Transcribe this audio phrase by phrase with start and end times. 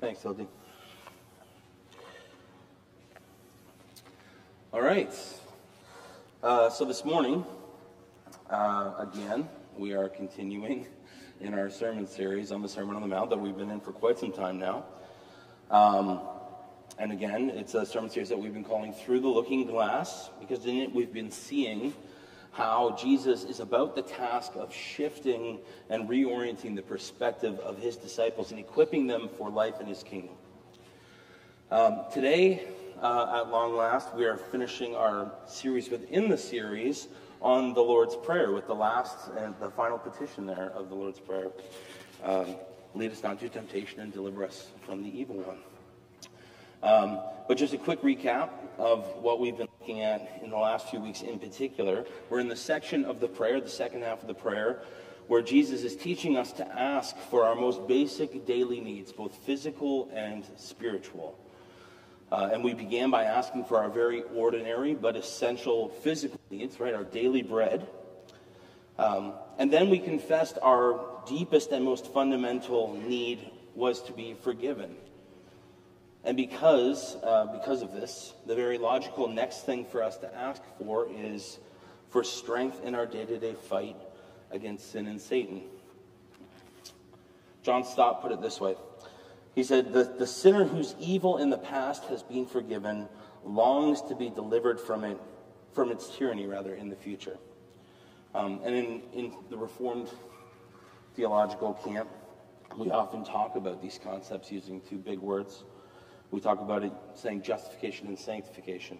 [0.00, 0.46] Thanks, Hildy.
[4.72, 5.12] All right.
[6.40, 7.44] Uh, so this morning,
[8.48, 10.86] uh, again, we are continuing
[11.40, 13.90] in our sermon series on the Sermon on the Mount that we've been in for
[13.90, 14.84] quite some time now.
[15.68, 16.20] Um,
[17.00, 20.64] and again, it's a sermon series that we've been calling Through the Looking Glass, because
[20.64, 21.92] in it we've been seeing
[22.52, 25.58] how Jesus is about the task of shifting
[25.90, 30.34] and reorienting the perspective of his disciples and equipping them for life in his kingdom.
[31.70, 32.66] Um, today,
[33.00, 37.08] uh, at long last, we are finishing our series within the series
[37.40, 41.20] on the Lord's Prayer with the last and the final petition there of the Lord's
[41.20, 41.48] Prayer.
[42.24, 42.56] Um,
[42.94, 45.58] lead us not into temptation and deliver us from the evil one.
[46.82, 50.90] Um, but just a quick recap of what we've been looking at in the last
[50.90, 52.04] few weeks in particular.
[52.28, 54.82] We're in the section of the prayer, the second half of the prayer,
[55.28, 60.10] where Jesus is teaching us to ask for our most basic daily needs, both physical
[60.12, 61.38] and spiritual.
[62.30, 66.92] Uh, and we began by asking for our very ordinary but essential physical needs, right?
[66.92, 67.88] Our daily bread.
[68.98, 74.96] Um, and then we confessed our deepest and most fundamental need was to be forgiven.
[76.24, 80.62] And because, uh, because of this, the very logical next thing for us to ask
[80.78, 81.58] for is
[82.10, 83.96] for strength in our day to day fight
[84.50, 85.62] against sin and Satan.
[87.62, 88.76] John Stott put it this way
[89.54, 93.08] He said, the, the sinner whose evil in the past has been forgiven
[93.44, 95.18] longs to be delivered from it,
[95.72, 97.38] from its tyranny, rather, in the future.
[98.34, 100.08] Um, and in, in the Reformed
[101.14, 102.08] theological camp,
[102.76, 105.64] we often talk about these concepts using two big words
[106.30, 108.98] we talk about it saying justification and sanctification.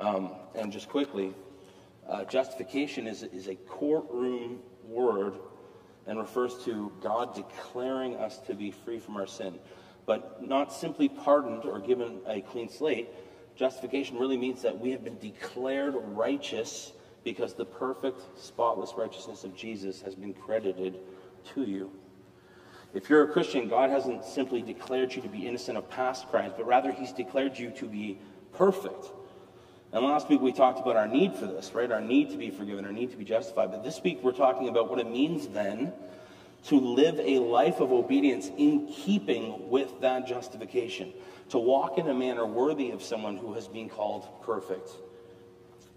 [0.00, 1.34] Um, and just quickly,
[2.08, 5.34] uh, justification is, is a courtroom word
[6.06, 9.58] and refers to God declaring us to be free from our sin.
[10.06, 13.10] But not simply pardoned or given a clean slate.
[13.56, 16.92] Justification really means that we have been declared righteous
[17.24, 20.98] because the perfect, spotless righteousness of Jesus has been credited
[21.54, 21.90] to you.
[22.94, 26.54] If you're a Christian, God hasn't simply declared you to be innocent of past crimes,
[26.56, 28.18] but rather He's declared you to be
[28.54, 29.06] perfect.
[29.92, 31.90] And last week we talked about our need for this, right?
[31.90, 33.70] Our need to be forgiven, our need to be justified.
[33.70, 35.92] But this week we're talking about what it means then
[36.64, 41.12] to live a life of obedience in keeping with that justification,
[41.50, 44.90] to walk in a manner worthy of someone who has been called perfect.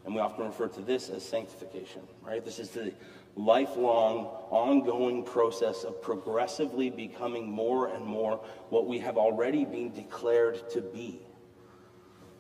[0.05, 2.43] And we often refer to this as sanctification, right?
[2.43, 2.93] This is the
[3.35, 10.69] lifelong, ongoing process of progressively becoming more and more what we have already been declared
[10.71, 11.21] to be,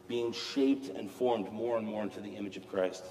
[0.07, 3.05] being shaped and formed more and more into the image of Christ.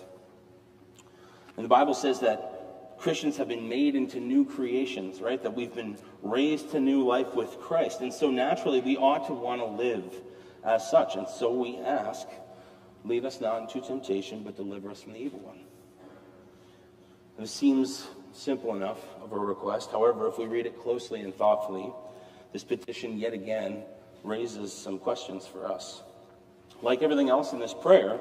[1.56, 5.42] And the Bible says that Christians have been made into new creations, right?
[5.42, 8.02] That we've been raised to new life with Christ.
[8.02, 10.20] And so naturally, we ought to want to live
[10.62, 11.16] as such.
[11.16, 12.28] And so we ask,
[13.04, 15.59] lead us not into temptation, but deliver us from the evil one.
[17.40, 19.92] This seems simple enough of a request.
[19.92, 21.90] However, if we read it closely and thoughtfully,
[22.52, 23.82] this petition yet again
[24.22, 26.02] raises some questions for us.
[26.82, 28.20] Like everything else in this prayer,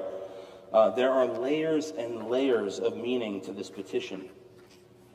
[0.72, 4.30] uh, there are layers and layers of meaning to this petition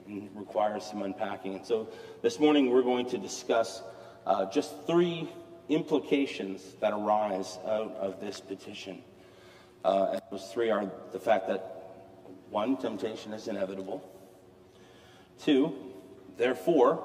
[0.05, 1.55] and requires some unpacking.
[1.55, 1.89] And so
[2.21, 3.81] this morning we're going to discuss
[4.27, 5.27] uh, just three
[5.67, 9.01] implications that arise out of this petition.
[9.83, 11.74] Uh, and those three are the fact that
[12.49, 14.03] one, temptation is inevitable.
[15.39, 15.73] Two,
[16.37, 17.03] therefore,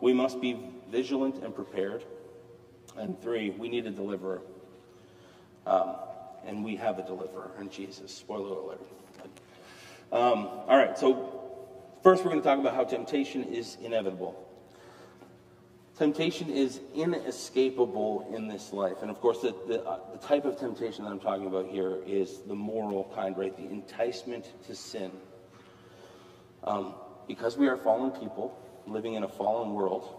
[0.00, 0.58] we must be
[0.90, 2.04] vigilant and prepared.
[2.96, 4.42] And three, we need a deliverer.
[5.66, 5.96] Um,
[6.46, 8.14] and we have a deliverer in Jesus.
[8.14, 8.80] Spoiler alert.
[10.10, 11.58] Um, all right, so
[12.02, 14.47] first we're going to talk about how temptation is inevitable.
[15.98, 18.98] Temptation is inescapable in this life.
[19.02, 21.98] And of course, the, the, uh, the, type of temptation that I'm talking about here
[22.06, 23.54] is the moral kind, right?
[23.56, 25.10] The enticement to sin.
[26.62, 26.94] Um,
[27.26, 30.14] because we are fallen people living in a fallen world,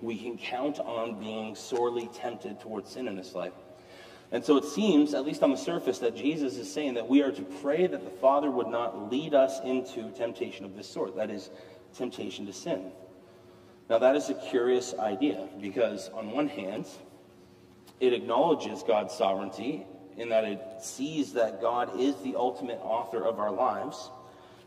[0.00, 3.52] we can count on being sorely tempted towards sin in this life.
[4.30, 7.20] And so it seems, at least on the surface, that Jesus is saying that we
[7.20, 11.14] are to pray that the Father would not lead us into temptation of this sort
[11.16, 11.50] that is,
[11.92, 12.92] temptation to sin.
[13.90, 16.86] Now, that is a curious idea because, on one hand,
[18.00, 19.86] it acknowledges God's sovereignty
[20.16, 24.10] in that it sees that God is the ultimate author of our lives,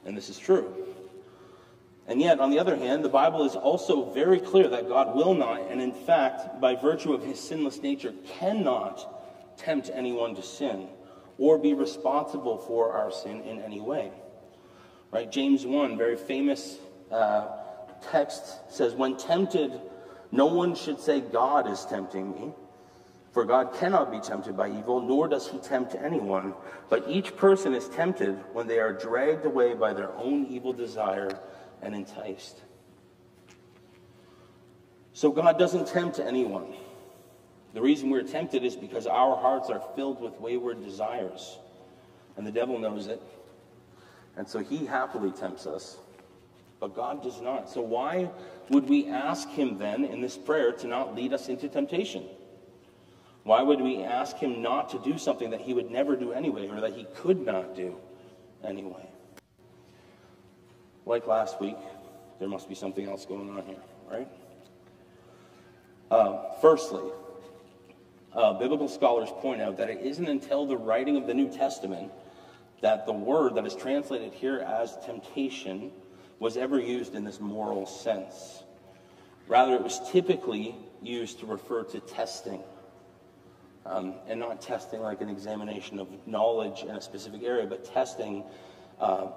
[0.06, 0.74] and this is true.
[2.08, 5.34] And yet, on the other hand, the Bible is also very clear that God will
[5.34, 10.88] not, and in fact, by virtue of his sinless nature, cannot tempt anyone to sin
[11.38, 14.12] or be responsible for our sin in any way.
[15.12, 15.32] Right?
[15.32, 16.78] James 1, very famous
[17.12, 17.48] uh,
[18.02, 19.80] text says, When tempted,
[20.32, 22.54] No one should say, God is tempting me.
[23.32, 26.54] For God cannot be tempted by evil, nor does he tempt anyone.
[26.90, 31.38] But each person is tempted when they are dragged away by their own evil desire
[31.82, 32.62] and enticed.
[35.12, 36.74] So God doesn't tempt anyone.
[37.74, 41.60] The reason we're tempted is because our hearts are filled with wayward desires.
[42.38, 43.22] And the devil knows it.
[44.38, 45.98] And so he happily tempts us.
[46.86, 47.68] But God does not.
[47.68, 48.30] So why
[48.70, 52.26] would we ask him then in this prayer to not lead us into temptation?
[53.42, 56.68] Why would we ask him not to do something that he would never do anyway
[56.68, 57.96] or that he could not do
[58.64, 59.10] anyway?
[61.08, 61.76] Like last week,
[62.38, 64.28] there must be something else going on here, right?
[66.12, 67.10] Uh, firstly,
[68.32, 72.12] uh, biblical scholars point out that it isn't until the writing of the New Testament
[72.82, 75.92] that the word that is translated here as temptation
[76.40, 78.64] was ever used in this moral sense.
[79.48, 82.62] Rather, it was typically used to refer to testing
[83.86, 88.44] um, and not testing like an examination of knowledge in a specific area, but testing,
[89.00, 89.28] uh,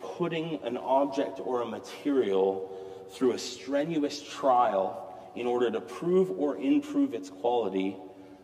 [0.00, 2.70] putting an object or a material
[3.12, 5.00] through a strenuous trial
[5.36, 7.96] in order to prove or improve its quality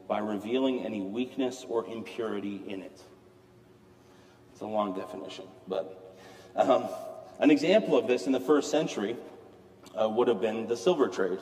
[0.09, 3.01] by revealing any weakness or impurity in it.
[4.53, 6.19] It's a long definition, but
[6.57, 6.89] um,
[7.41, 9.17] an example of this in the first century
[10.01, 11.41] uh, would have been the silver trade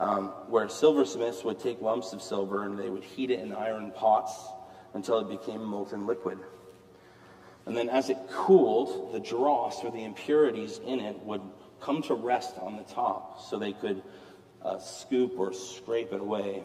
[0.00, 3.90] um, where silversmiths would take lumps of silver and they would heat it in iron
[3.90, 4.32] pots
[4.94, 6.38] until it became molten liquid.
[7.66, 11.42] And then as it cooled, the dross or the impurities in it would
[11.80, 14.02] come to rest on the top so they could
[14.62, 16.62] uh, scoop or scrape it away.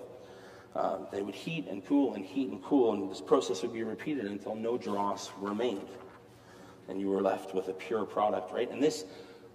[0.75, 3.84] Uh, they would heat and cool and heat and cool, and this process would be
[3.84, 5.88] repeated until no dross remained.
[6.88, 8.69] And you were left with a pure product, right?
[8.69, 9.06] And this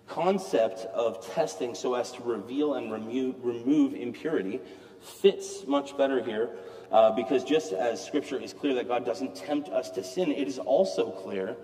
[0.06, 4.60] concept of testing so as to reveal and remove, remove impurity
[5.00, 6.50] fits much better here
[6.90, 10.48] uh, because just as scripture is clear that God doesn't tempt us to sin, it
[10.48, 11.56] is also clear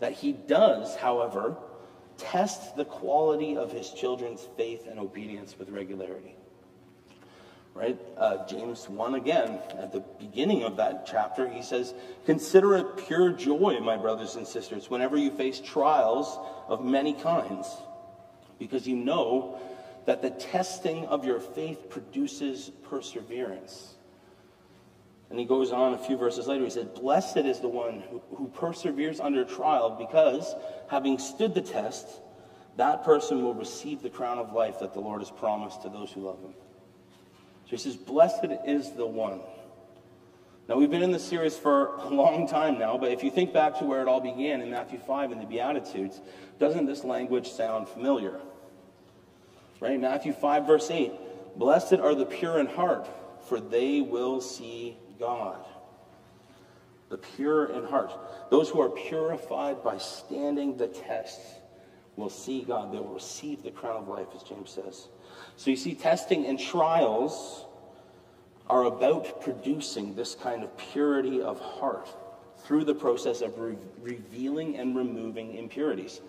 [0.00, 1.56] that he does, however,
[2.16, 6.34] test the quality of his children's faith and obedience with regularity.
[7.74, 7.98] Right?
[8.18, 11.94] Uh, James 1 again, at the beginning of that chapter, he says,
[12.26, 16.38] Consider it pure joy, my brothers and sisters, whenever you face trials
[16.68, 17.66] of many kinds,
[18.58, 19.58] because you know
[20.04, 23.94] that the testing of your faith produces perseverance.
[25.30, 28.20] And he goes on a few verses later, he said, Blessed is the one who,
[28.36, 30.54] who perseveres under trial, because
[30.90, 32.06] having stood the test,
[32.76, 36.12] that person will receive the crown of life that the Lord has promised to those
[36.12, 36.52] who love him.
[37.72, 39.40] He says, Blessed is the one.
[40.68, 43.54] Now, we've been in this series for a long time now, but if you think
[43.54, 46.20] back to where it all began in Matthew 5 in the Beatitudes,
[46.58, 48.40] doesn't this language sound familiar?
[49.80, 49.98] Right?
[49.98, 51.12] Matthew 5, verse 8
[51.56, 53.08] Blessed are the pure in heart,
[53.48, 55.64] for they will see God.
[57.08, 58.12] The pure in heart.
[58.50, 61.40] Those who are purified by standing the test
[62.16, 62.92] will see God.
[62.92, 65.08] They will receive the crown of life, as James says.
[65.62, 67.66] So you see, testing and trials
[68.68, 72.08] are about producing this kind of purity of heart
[72.64, 76.20] through the process of re- revealing and removing impurities.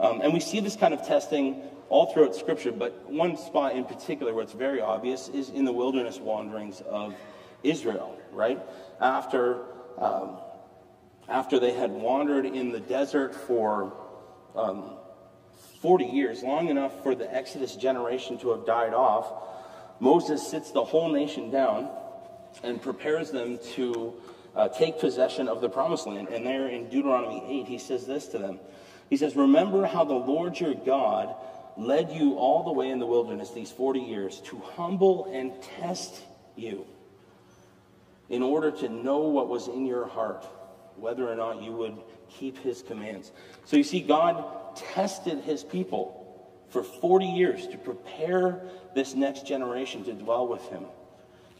[0.00, 3.84] Um, and we see this kind of testing all throughout Scripture, but one spot in
[3.84, 7.14] particular where it's very obvious is in the wilderness wanderings of
[7.62, 8.58] Israel, right?
[8.98, 9.66] After,
[9.98, 10.38] um,
[11.28, 13.92] after they had wandered in the desert for
[14.56, 14.96] um,
[15.80, 19.32] 40 years, long enough for the Exodus generation to have died off,
[20.00, 21.90] Moses sits the whole nation down
[22.62, 24.14] and prepares them to
[24.54, 26.28] uh, take possession of the promised land.
[26.28, 28.60] And there in Deuteronomy 8, he says this to them
[29.10, 31.34] He says, Remember how the Lord your God
[31.76, 36.22] led you all the way in the wilderness these 40 years to humble and test
[36.56, 36.86] you
[38.28, 40.46] in order to know what was in your heart,
[40.96, 41.96] whether or not you would
[42.28, 43.32] keep his commands.
[43.64, 44.44] So you see, God
[44.76, 46.20] tested his people
[46.68, 48.62] for 40 years to prepare
[48.94, 50.84] this next generation to dwell with him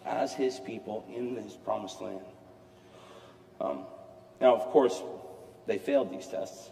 [0.04, 2.24] as his people in his promised land.
[3.60, 3.84] Um,
[4.40, 5.02] now, of course,
[5.66, 6.70] they failed these tests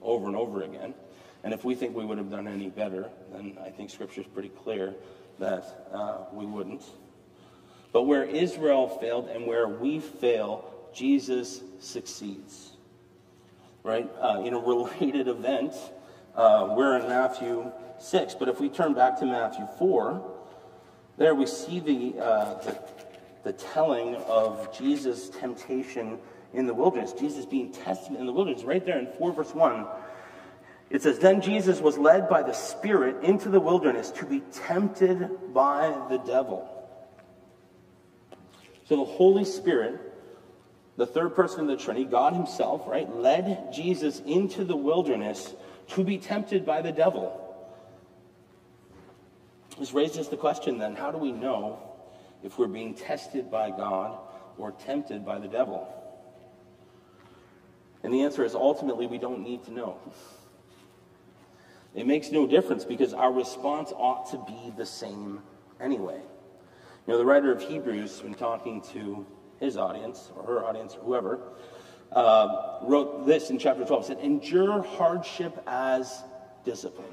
[0.00, 0.94] over and over again.
[1.44, 4.26] And if we think we would have done any better, then I think Scripture is
[4.28, 4.94] pretty clear
[5.38, 6.84] that uh, we wouldn't.
[7.92, 12.71] But where Israel failed and where we fail, Jesus succeeds
[13.82, 14.10] right?
[14.20, 15.74] Uh, in a related event,
[16.34, 20.30] uh, we're in Matthew 6, but if we turn back to Matthew 4,
[21.18, 22.78] there we see the, uh, the,
[23.44, 26.18] the telling of Jesus' temptation
[26.54, 28.64] in the wilderness, Jesus being tested in the wilderness.
[28.64, 29.86] Right there in 4 verse 1,
[30.90, 35.54] It says, Then Jesus was led by the Spirit into the wilderness to be tempted
[35.54, 36.68] by the devil.
[38.84, 40.11] So the Holy Spirit,
[40.96, 45.54] the third person of the Trinity, God Himself, right, led Jesus into the wilderness
[45.88, 47.38] to be tempted by the devil.
[49.78, 51.78] This raises the question then how do we know
[52.42, 54.18] if we're being tested by God
[54.58, 55.88] or tempted by the devil?
[58.02, 59.96] And the answer is ultimately we don't need to know.
[61.94, 65.40] It makes no difference because our response ought to be the same
[65.80, 66.20] anyway.
[67.06, 69.26] You know, the writer of Hebrews, when talking to
[69.62, 71.38] his audience or her audience or whoever,
[72.12, 74.02] uh, wrote this in chapter 12.
[74.02, 76.22] It said, Endure hardship as
[76.64, 77.08] discipline.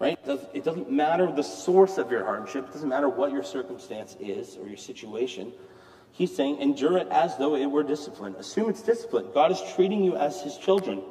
[0.00, 0.18] Right?
[0.52, 4.56] It doesn't matter the source of your hardship, it doesn't matter what your circumstance is
[4.56, 5.52] or your situation.
[6.10, 8.36] He's saying, endure it as though it were discipline.
[8.36, 9.26] Assume it's discipline.
[9.34, 11.02] God is treating you as his children.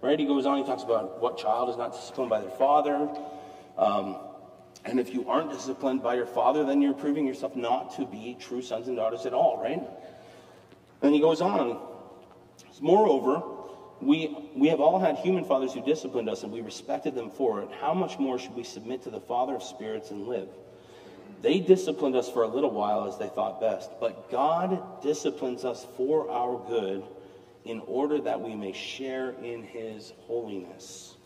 [0.00, 0.18] Right?
[0.18, 3.08] He goes on, he talks about what child is not disciplined by their father.
[3.76, 4.16] Um,
[4.88, 8.36] and if you aren't disciplined by your father, then you're proving yourself not to be
[8.40, 9.82] true sons and daughters at all, right?
[11.02, 11.78] And he goes on.
[12.80, 13.42] Moreover,
[14.00, 17.60] we, we have all had human fathers who disciplined us, and we respected them for
[17.60, 17.68] it.
[17.80, 20.48] How much more should we submit to the Father of spirits and live?
[21.42, 25.86] They disciplined us for a little while as they thought best, but God disciplines us
[25.96, 27.04] for our good
[27.64, 31.17] in order that we may share in his holiness.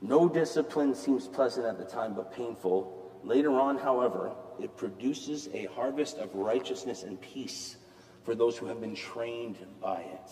[0.00, 3.10] No discipline seems pleasant at the time, but painful.
[3.24, 7.76] Later on, however, it produces a harvest of righteousness and peace
[8.24, 10.30] for those who have been trained by it.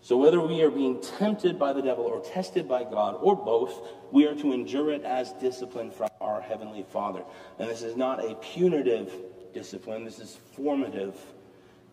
[0.00, 3.80] So, whether we are being tempted by the devil or tested by God or both,
[4.10, 7.22] we are to endure it as discipline from our Heavenly Father.
[7.60, 9.12] And this is not a punitive
[9.54, 11.14] discipline, this is formative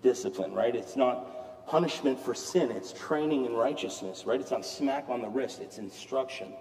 [0.02, 0.76] discipline, right?
[0.76, 1.39] It's not
[1.70, 4.40] punishment for sin, it's training in righteousness, right?
[4.40, 6.54] It's not smack on the wrist, it's instruction.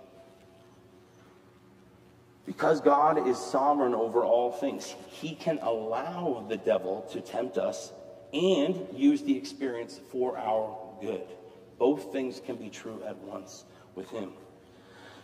[2.45, 7.93] Because God is sovereign over all things, He can allow the devil to tempt us
[8.33, 11.27] and use the experience for our good.
[11.79, 14.33] Both things can be true at once with Him.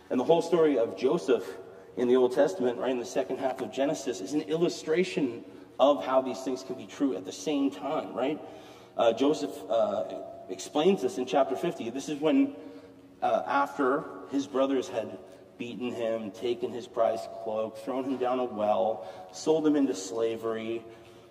[0.09, 1.45] And the whole story of Joseph
[1.97, 5.43] in the Old Testament, right in the second half of Genesis, is an illustration
[5.79, 8.39] of how these things can be true at the same time, right?
[8.97, 10.05] Uh, Joseph uh,
[10.49, 11.89] explains this in chapter 50.
[11.89, 12.55] This is when,
[13.21, 15.17] uh, after his brothers had
[15.57, 20.83] beaten him, taken his prized cloak, thrown him down a well, sold him into slavery,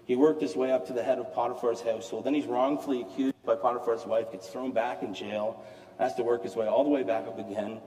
[0.06, 2.24] he worked his way up to the head of Potiphar's household.
[2.24, 5.64] Then he's wrongfully accused by Potiphar's wife, gets thrown back in jail,
[5.98, 7.80] has to work his way all the way back up again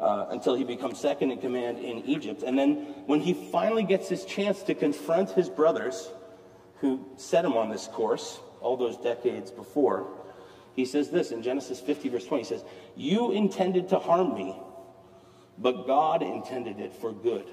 [0.00, 2.42] uh, until he becomes second in command in Egypt.
[2.42, 6.10] And then when he finally gets his chance to confront his brothers
[6.76, 10.06] who set him on this course all those decades before,
[10.74, 12.42] he says this in Genesis 50, verse 20.
[12.42, 12.64] He says,
[12.96, 14.56] You intended to harm me,
[15.58, 17.46] but God intended it for good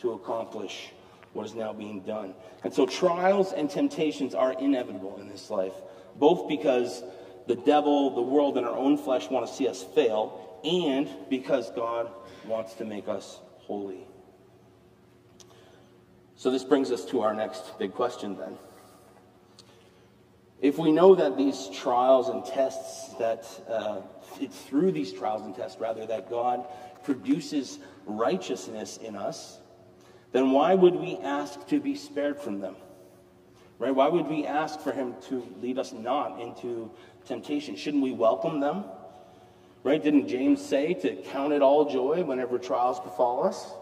[0.00, 0.90] to accomplish
[1.34, 2.34] what is now being done.
[2.64, 5.74] And so trials and temptations are inevitable in this life,
[6.16, 7.02] both because
[7.46, 11.70] the devil, the world, and our own flesh want to see us fail, and because
[11.70, 12.10] God
[12.46, 14.06] wants to make us holy.
[16.36, 18.56] So, this brings us to our next big question then.
[20.60, 24.00] If we know that these trials and tests, that uh,
[24.40, 26.66] it's through these trials and tests, rather, that God
[27.04, 29.58] produces righteousness in us,
[30.32, 32.76] then why would we ask to be spared from them?
[33.78, 33.94] Right?
[33.94, 36.90] Why would we ask for Him to lead us not into
[37.24, 37.76] temptation?
[37.76, 38.84] Shouldn't we welcome them?
[39.84, 40.02] Right?
[40.02, 43.72] Didn't James say to count it all joy whenever trials befall us?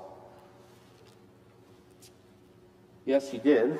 [3.07, 3.79] Yes, he did.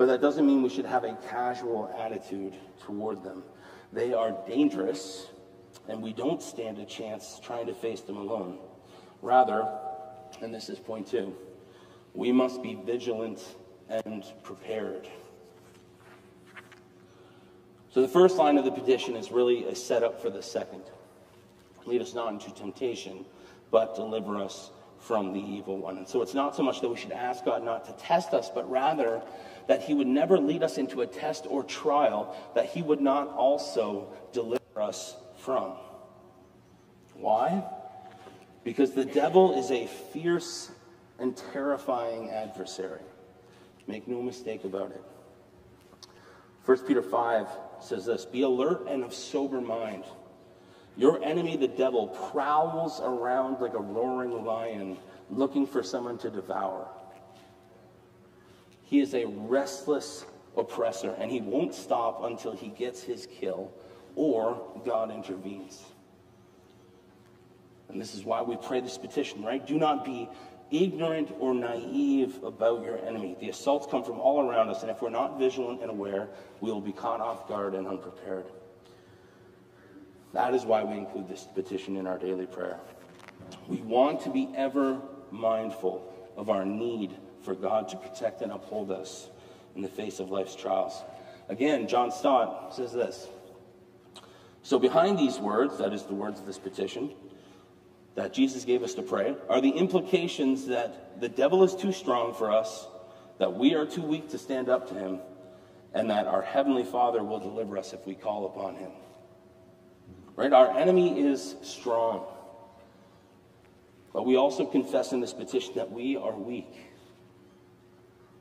[0.00, 3.42] But that doesn't mean we should have a casual attitude toward them.
[3.92, 5.26] They are dangerous,
[5.88, 8.60] and we don't stand a chance trying to face them alone.
[9.20, 9.68] Rather,
[10.40, 11.36] and this is point two,
[12.14, 13.44] we must be vigilant
[13.90, 15.06] and prepared.
[17.90, 20.84] So the first line of the petition is really a setup for the second.
[21.84, 23.26] Lead us not into temptation,
[23.70, 25.96] but deliver us from the evil one.
[25.96, 28.50] And so it's not so much that we should ask God not to test us,
[28.54, 29.22] but rather
[29.66, 33.28] that he would never lead us into a test or trial that he would not
[33.28, 35.72] also deliver us from.
[37.14, 37.64] Why?
[38.62, 40.70] Because the devil is a fierce
[41.18, 43.00] and terrifying adversary.
[43.86, 45.02] Make no mistake about it.
[46.64, 47.48] 1 Peter 5
[47.80, 50.04] says this Be alert and of sober mind.
[51.00, 54.98] Your enemy, the devil, prowls around like a roaring lion
[55.30, 56.86] looking for someone to devour.
[58.82, 60.26] He is a restless
[60.58, 63.72] oppressor, and he won't stop until he gets his kill
[64.14, 65.82] or God intervenes.
[67.88, 69.66] And this is why we pray this petition, right?
[69.66, 70.28] Do not be
[70.70, 73.38] ignorant or naive about your enemy.
[73.40, 76.28] The assaults come from all around us, and if we're not vigilant and aware,
[76.60, 78.44] we will be caught off guard and unprepared.
[80.32, 82.78] That is why we include this petition in our daily prayer.
[83.68, 88.90] We want to be ever mindful of our need for God to protect and uphold
[88.90, 89.28] us
[89.74, 91.02] in the face of life's trials.
[91.48, 93.26] Again, John Stott says this.
[94.62, 97.12] So, behind these words, that is the words of this petition,
[98.14, 102.34] that Jesus gave us to pray are the implications that the devil is too strong
[102.34, 102.86] for us,
[103.38, 105.20] that we are too weak to stand up to him,
[105.94, 108.90] and that our Heavenly Father will deliver us if we call upon him.
[110.36, 110.52] Right?
[110.52, 112.26] Our enemy is strong.
[114.12, 116.72] But we also confess in this petition that we are weak.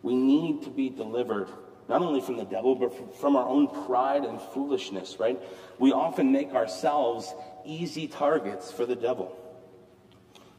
[0.02, 1.50] We need to be delivered
[1.90, 5.42] not only from the devil, but from our own pride and foolishness, right?
[5.80, 7.34] We often make ourselves
[7.66, 9.36] easy targets for the devil.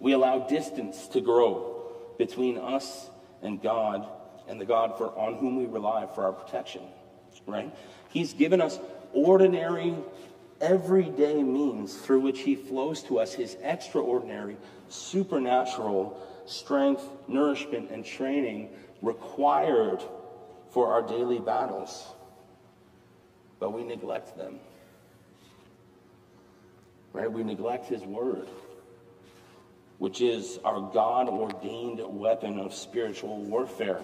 [0.01, 3.09] We allow distance to grow between us
[3.43, 4.09] and God
[4.49, 6.83] and the God for, on whom we rely for our protection,
[7.47, 7.73] right?
[8.09, 8.81] He's given us
[9.13, 9.95] ordinary,
[10.61, 14.57] everyday means through which He flows to us His extraordinary,
[14.89, 18.71] supernatural strength, nourishment, and training
[19.03, 20.03] required
[20.71, 22.07] for our daily battles.
[23.59, 24.59] But we neglect them.
[27.13, 27.31] Right?
[27.31, 28.49] We neglect His Word
[30.01, 34.01] which is our God ordained weapon of spiritual warfare.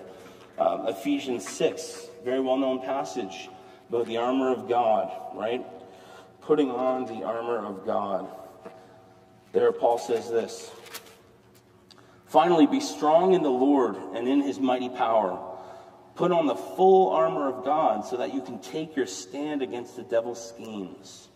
[0.59, 3.49] Um, Ephesians 6, very well known passage
[3.89, 5.65] about the armor of God, right?
[6.47, 8.31] Putting on the armor of God.
[9.51, 10.71] There, Paul says this
[12.27, 15.43] Finally, be strong in the Lord and in his mighty power.
[16.15, 19.97] Put on the full armor of God so that you can take your stand against
[19.97, 21.29] the devil's schemes.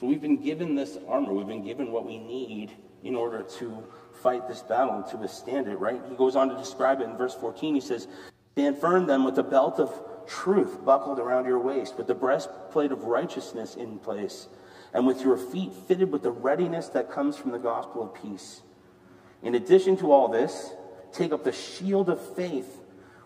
[0.00, 1.34] So we've been given this armor.
[1.34, 2.72] We've been given what we need
[3.04, 3.84] in order to
[4.22, 6.00] fight this battle and to withstand it, right?
[6.08, 7.74] He goes on to describe it in verse 14.
[7.74, 8.08] He says,
[8.52, 9.90] Stand firm then with the belt of
[10.26, 14.48] truth buckled around your waist, with the breastplate of righteousness in place,
[14.92, 18.62] and with your feet fitted with the readiness that comes from the gospel of peace.
[19.42, 20.72] In addition to all this,
[21.12, 22.80] take up the shield of faith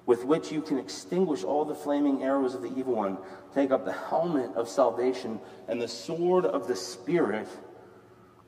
[0.06, 3.18] with which you can extinguish all the flaming arrows of the evil one.
[3.54, 7.46] Take up the helmet of salvation and the sword of the Spirit,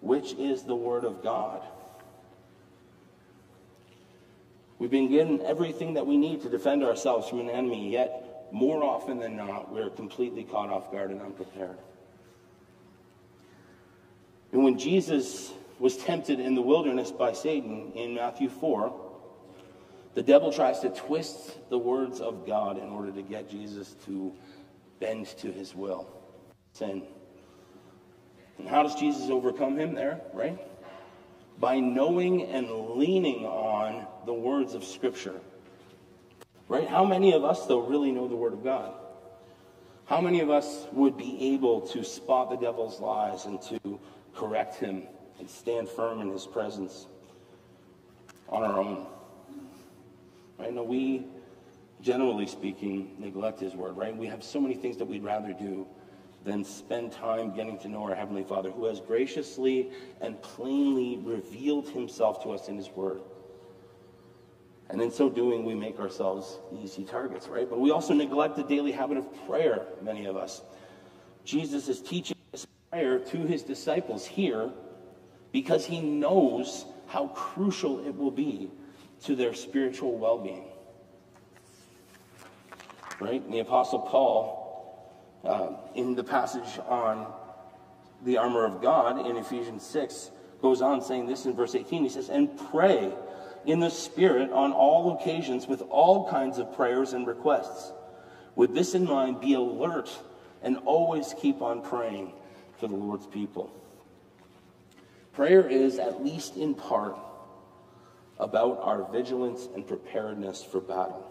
[0.01, 1.63] which is the Word of God.
[4.79, 8.85] We've been given everything that we need to defend ourselves from an enemy, yet more
[8.85, 11.79] often than not, we're completely caught off guard and unprepared.
[14.53, 18.93] And when Jesus was tempted in the wilderness by Satan in Matthew 4,
[20.15, 24.33] the devil tries to twist the words of God in order to get Jesus to
[25.01, 26.07] bend to his will.
[26.75, 27.03] Sin.
[28.59, 30.59] And how does Jesus overcome him there, right?
[31.59, 35.41] By knowing and leaning on the words of Scripture.
[36.69, 36.89] Right?
[36.89, 38.95] How many of us, though, really know the Word of God?
[40.07, 44.01] How many of us would be able to spot the devil's lies and to
[44.35, 45.05] correct him
[45.39, 47.07] and stand firm in his presence
[48.49, 49.07] on our own?
[50.59, 50.73] Right?
[50.73, 51.27] No, we,
[52.01, 54.17] generally speaking, neglect His Word, right?
[54.17, 55.87] We have so many things that we'd rather do
[56.45, 61.89] than spend time getting to know our Heavenly Father, who has graciously and plainly revealed
[61.89, 63.23] Himself to us in His Word.
[64.93, 67.69] And in so doing, we make ourselves easy targets, right?
[67.69, 70.61] But we also neglect the daily habit of prayer, many of us.
[71.47, 74.71] Jesus is teaching this prayer to his disciples here
[75.51, 78.71] because he knows how crucial it will be
[79.25, 80.67] to their spiritual well being.
[83.19, 83.43] Right?
[83.43, 85.11] And the Apostle Paul,
[85.43, 87.33] uh, in the passage on
[88.27, 92.03] the armor of God in Ephesians 6, goes on saying this in verse 18.
[92.03, 93.13] He says, And pray
[93.65, 97.93] in the Spirit on all occasions with all kinds of prayers and requests.
[98.55, 100.11] With this in mind, be alert
[100.63, 102.33] and always keep on praying
[102.79, 103.73] for the Lord's people.
[105.33, 107.17] Prayer is, at least in part,
[108.39, 111.29] about our vigilance and preparedness for battle.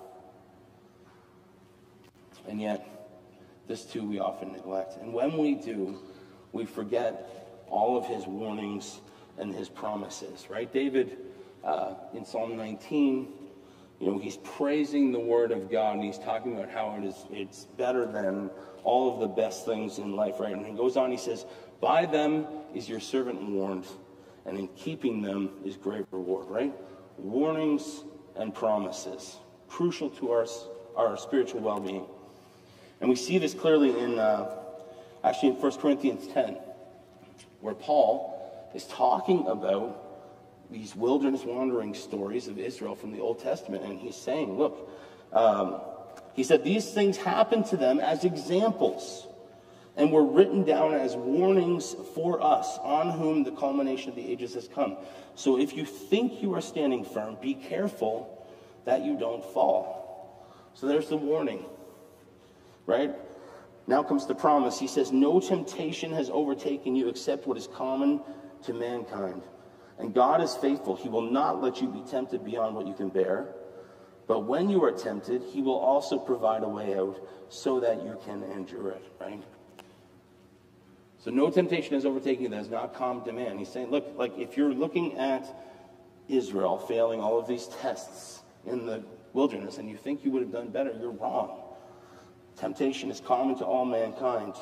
[2.47, 2.87] And yet,
[3.67, 4.97] this too we often neglect.
[5.01, 5.99] And when we do,
[6.51, 8.99] we forget all of his warnings
[9.37, 10.71] and his promises, right?
[10.71, 11.17] David,
[11.63, 13.27] uh, in Psalm 19,
[13.99, 17.15] you know, he's praising the word of God and he's talking about how it is
[17.31, 18.49] it's better than
[18.83, 20.53] all of the best things in life, right?
[20.53, 21.45] And he goes on, he says,
[21.79, 23.85] By them is your servant warned,
[24.45, 26.73] and in keeping them is great reward, right?
[27.23, 28.03] warnings
[28.35, 30.45] and promises, crucial to our,
[30.95, 32.05] our spiritual well being.
[32.99, 34.57] And we see this clearly in, uh,
[35.23, 36.57] actually, in 1 Corinthians 10,
[37.61, 40.10] where Paul is talking about
[40.71, 43.83] these wilderness wandering stories of Israel from the Old Testament.
[43.83, 44.89] And he's saying, look,
[45.33, 45.81] um,
[46.33, 49.27] he said, these things happened to them as examples
[49.97, 54.53] and were written down as warnings for us, on whom the culmination of the ages
[54.53, 54.95] has come.
[55.35, 58.47] So if you think you are standing firm, be careful
[58.85, 60.47] that you don't fall.
[60.73, 61.65] So there's the warning,
[62.85, 63.13] right?
[63.85, 64.79] Now comes the promise.
[64.79, 68.21] He says, No temptation has overtaken you except what is common
[68.63, 69.41] to mankind.
[70.01, 70.95] And God is faithful.
[70.95, 73.53] He will not let you be tempted beyond what you can bear.
[74.27, 78.17] But when you are tempted, He will also provide a way out so that you
[78.25, 79.43] can endure it, right?
[81.19, 83.59] So no temptation has overtaken you that is not common to man.
[83.59, 85.45] He's saying, look, like if you're looking at
[86.27, 90.51] Israel failing all of these tests in the wilderness and you think you would have
[90.51, 91.61] done better, you're wrong.
[92.57, 94.55] Temptation is common to all mankind.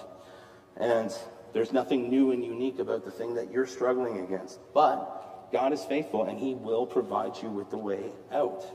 [0.75, 1.17] And
[1.53, 4.59] there's nothing new and unique about the thing that you're struggling against.
[4.73, 5.18] But
[5.51, 8.65] God is faithful and He will provide you with the way out.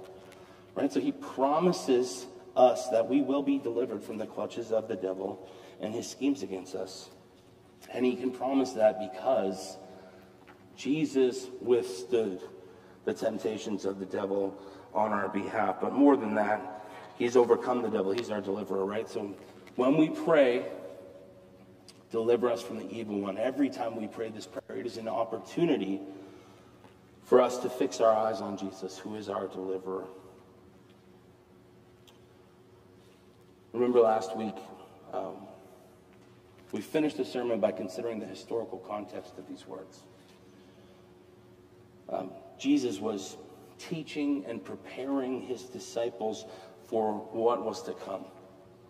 [0.75, 0.93] Right?
[0.93, 5.49] So He promises us that we will be delivered from the clutches of the devil
[5.81, 7.11] and his schemes against us.
[7.93, 9.77] And He can promise that because
[10.77, 12.41] Jesus withstood
[13.05, 14.57] the temptations of the devil
[14.95, 15.81] on our behalf.
[15.81, 18.13] But more than that, He's overcome the devil.
[18.13, 19.09] He's our deliverer, right?
[19.09, 19.35] So
[19.77, 20.67] when we pray,
[22.11, 23.39] deliver us from the evil one.
[23.39, 26.01] Every time we pray this prayer, it is an opportunity
[27.25, 30.05] for us to fix our eyes on Jesus, who is our deliverer.
[33.73, 34.55] Remember last week,
[35.13, 35.37] um,
[36.73, 40.03] we finished the sermon by considering the historical context of these words.
[42.09, 43.37] Um, Jesus was
[43.79, 46.45] teaching and preparing his disciples
[46.89, 48.25] for what was to come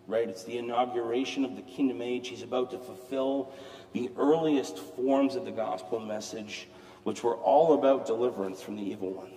[0.07, 0.29] right?
[0.29, 2.27] It's the inauguration of the kingdom age.
[2.27, 3.51] He's about to fulfill
[3.93, 6.67] the earliest forms of the gospel message,
[7.05, 9.31] which were all about deliverance from the evil one.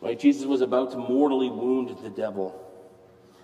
[0.00, 0.18] Right?
[0.18, 2.60] Jesus was about to mortally wound the devil.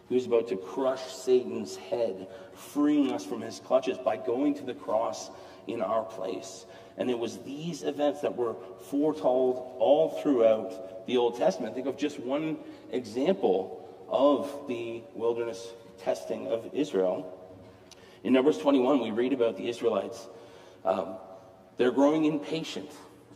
[0.09, 4.65] He was about to crush Satan's head, freeing us from his clutches by going to
[4.65, 5.31] the cross
[5.69, 6.67] in our place.
[6.97, 8.57] And it was these events that were
[8.91, 11.77] foretold all throughout the Old Testament.
[11.77, 12.59] Think of just one
[12.91, 15.65] example of the wilderness
[15.97, 17.37] testing of Israel.
[18.25, 20.27] In Numbers 21, we read about the Israelites.
[20.85, 21.17] Um,
[21.77, 22.91] they're growing impatient.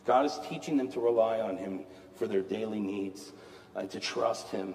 [0.04, 1.84] God is teaching them to rely on Him
[2.16, 3.32] for their daily needs
[3.74, 4.74] and to trust Him.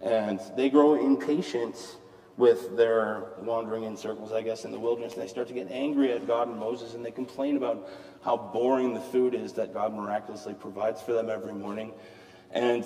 [0.00, 1.76] And they grow impatient
[2.36, 5.14] with their wandering in circles, I guess, in the wilderness.
[5.14, 7.88] And they start to get angry at God and Moses, and they complain about
[8.22, 11.92] how boring the food is that God miraculously provides for them every morning.
[12.50, 12.84] And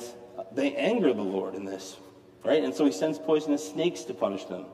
[0.52, 1.96] they anger the Lord in this
[2.44, 2.62] right?
[2.62, 4.66] And so he sends poisonous snakes to punish them.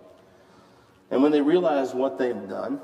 [1.11, 2.81] And when they realize what they've done,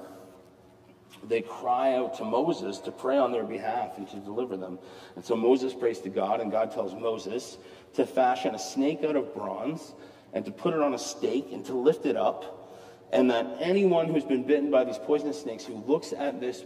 [1.25, 4.79] they cry out to Moses to pray on their behalf and to deliver them.
[5.15, 7.59] And so Moses prays to God, and God tells Moses
[7.95, 9.95] to fashion a snake out of bronze
[10.33, 12.75] and to put it on a stake and to lift it up.
[13.13, 16.65] And that anyone who's been bitten by these poisonous snakes who looks at this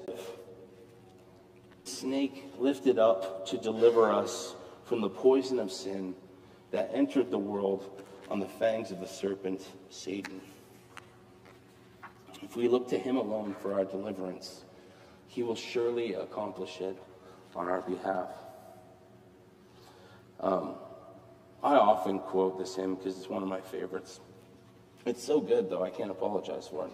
[1.85, 6.15] snake lifted up to deliver us from the poison of sin
[6.71, 10.41] that entered the world on the fangs of the serpent, Satan.
[12.43, 14.65] If we look to him alone for our deliverance,
[15.27, 16.97] he will surely accomplish it
[17.55, 18.29] on our behalf.
[20.41, 20.75] Um,
[21.63, 24.21] I often quote this hymn because it's one of my favorites.
[25.05, 26.93] It's so good, though, I can't apologize for it.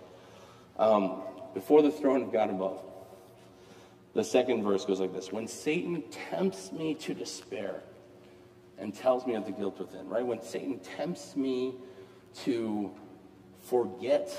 [0.78, 1.22] Um,
[1.54, 2.82] before the throne of God above,
[4.14, 7.82] the second verse goes like this When Satan tempts me to despair,
[8.78, 10.24] and tells me of the guilt within, right?
[10.26, 11.74] When Satan tempts me
[12.44, 12.90] to
[13.60, 14.34] forget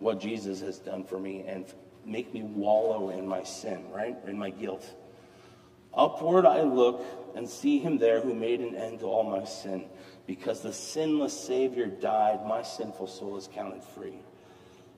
[0.00, 1.66] what Jesus has done for me and
[2.04, 4.16] make me wallow in my sin, right?
[4.26, 4.84] In my guilt.
[5.94, 9.84] Upward I look and see him there who made an end to all my sin.
[10.26, 14.18] Because the sinless Savior died, my sinful soul is counted free.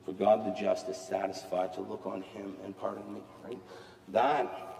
[0.05, 3.59] For God the just is satisfied to look on him and pardon me, right?
[4.09, 4.73] That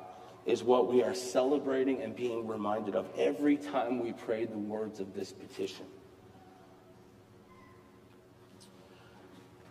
[0.46, 5.00] is what we are celebrating and being reminded of every time we pray the words
[5.00, 5.86] of this petition.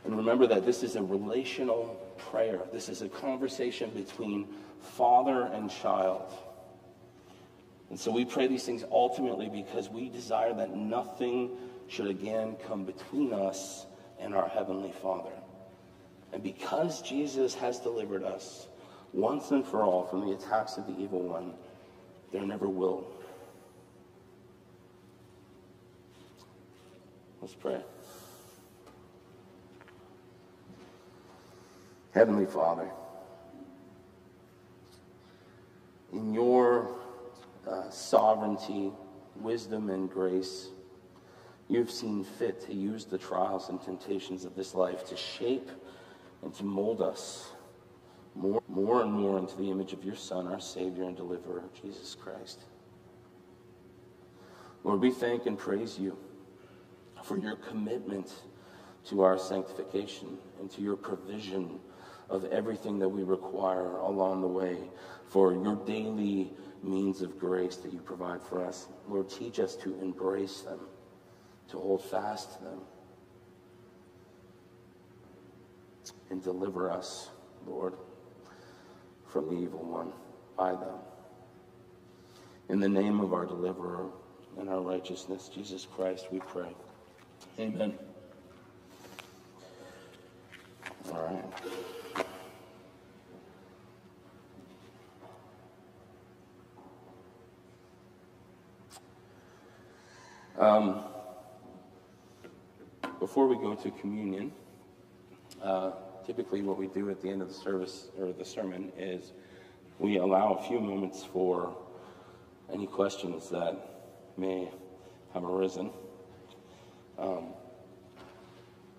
[0.04, 2.60] And remember that this is a relational prayer.
[2.72, 4.48] This is a conversation between
[4.80, 6.32] father and child.
[7.90, 11.50] And so we pray these things ultimately because we desire that nothing
[11.88, 13.86] should again come between us
[14.18, 15.32] and our Heavenly Father.
[16.32, 18.66] And because Jesus has delivered us,
[19.12, 21.52] once and for all from the attacks of the evil one,
[22.32, 23.06] there never will.
[27.42, 27.82] Let's pray.
[32.12, 32.90] Heavenly Father,
[36.12, 36.90] in your
[37.66, 38.92] uh, sovereignty,
[39.36, 40.68] wisdom, and grace,
[41.68, 45.70] you've seen fit to use the trials and temptations of this life to shape
[46.42, 47.48] and to mold us
[48.34, 52.14] more, more and more into the image of your Son, our Savior and Deliverer, Jesus
[52.14, 52.64] Christ.
[54.84, 56.18] Lord, we thank and praise you
[57.22, 58.30] for your commitment
[59.06, 61.80] to our sanctification and to your provision
[62.30, 64.76] of everything that we require along the way
[65.26, 68.88] for your daily means of grace that you provide for us.
[69.08, 70.80] Lord, teach us to embrace them,
[71.68, 72.80] to hold fast to them,
[76.30, 77.30] and deliver us,
[77.66, 77.94] Lord,
[79.26, 80.12] from the evil one
[80.56, 80.98] by them.
[82.68, 84.08] In the name of our deliverer
[84.58, 86.74] and our righteousness, Jesus Christ, we pray.
[87.58, 87.94] Amen.
[91.12, 91.92] All right.
[100.62, 101.02] Um,
[103.18, 104.52] before we go to communion,
[105.60, 105.90] uh,
[106.24, 109.32] typically what we do at the end of the service or the sermon is
[109.98, 111.76] we allow a few moments for
[112.72, 113.76] any questions that
[114.36, 114.70] may
[115.34, 115.90] have arisen.
[117.18, 117.48] Um,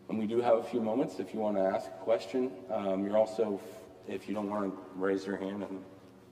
[0.10, 2.52] and we do have a few moments if you want to ask a question.
[2.73, 3.62] Um, you're also,
[4.10, 5.82] if you don't want to raise your hand and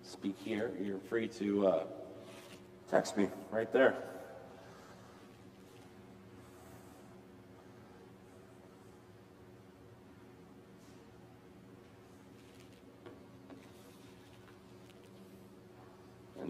[0.04, 1.84] speak here, you're free to uh,
[2.90, 3.96] text me right there.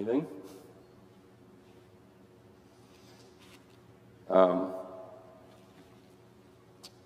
[0.01, 0.25] Anything?
[4.31, 4.73] Um,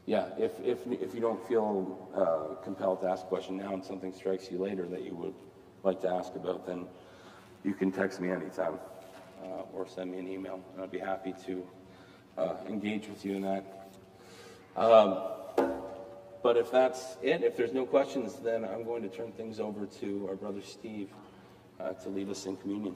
[0.06, 3.84] yeah, if, if, if you don't feel uh, compelled to ask a question now and
[3.84, 5.34] something strikes you later that you would
[5.84, 6.86] like to ask about, then
[7.66, 8.80] you can text me anytime
[9.44, 11.68] uh, or send me an email, and I'd be happy to
[12.38, 13.90] uh, engage with you in that.
[14.78, 15.18] Um,
[16.42, 19.86] but if that's it, if there's no questions, then I'm going to turn things over
[19.86, 21.10] to our brother Steve
[21.78, 22.96] Uh, to lead us in communion.